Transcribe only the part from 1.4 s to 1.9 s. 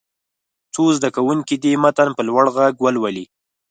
دې